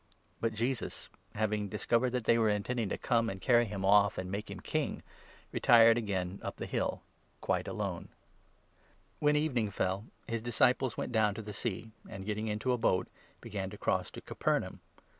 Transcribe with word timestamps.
But 0.39 0.55
Jesus, 0.55 1.09
having 1.35 1.69
discovered 1.69 2.09
that 2.13 2.23
they 2.23 2.39
were 2.39 2.49
intending 2.49 2.89
to 2.89 2.97
come 2.97 3.29
it 3.29 3.33
and 3.33 3.39
carry 3.41 3.65
him 3.65 3.85
off 3.85 4.15
to 4.15 4.23
make 4.23 4.49
him 4.49 4.59
King, 4.59 5.03
retired 5.51 5.95
again 5.95 6.39
up 6.41 6.55
the 6.55 6.65
hill, 6.65 7.03
quite 7.39 7.67
alone. 7.67 8.05
JCBUS 8.05 9.15
When 9.19 9.35
evening 9.35 9.69
fell, 9.69 10.05
his 10.27 10.41
disciples 10.41 10.97
went 10.97 11.11
down 11.11 11.35
it 11.35 11.37
walks 11.37 11.37
on 11.41 11.45
the 11.45 11.51
to 11.51 11.51
the 11.51 11.53
Sea, 11.53 11.91
and, 12.09 12.25
getting 12.25 12.47
into 12.47 12.71
a 12.73 12.79
boat, 12.79 13.09
began 13.41 13.69
to 13.69 13.75
i't 13.75 13.77
water. 13.77 13.77
cross 13.79 14.09
to 14.09 14.21
Capernaum. 14.21 14.79